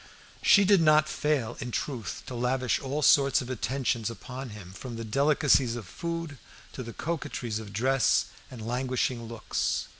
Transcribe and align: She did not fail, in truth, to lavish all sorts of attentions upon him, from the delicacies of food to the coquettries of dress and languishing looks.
She 0.41 0.65
did 0.65 0.81
not 0.81 1.07
fail, 1.07 1.57
in 1.59 1.69
truth, 1.69 2.23
to 2.25 2.33
lavish 2.33 2.79
all 2.79 3.03
sorts 3.03 3.39
of 3.39 3.51
attentions 3.51 4.09
upon 4.09 4.49
him, 4.49 4.73
from 4.73 4.95
the 4.95 5.03
delicacies 5.05 5.75
of 5.75 5.85
food 5.85 6.39
to 6.73 6.81
the 6.81 6.91
coquettries 6.93 7.59
of 7.59 7.71
dress 7.71 8.25
and 8.49 8.65
languishing 8.65 9.27
looks. 9.27 9.85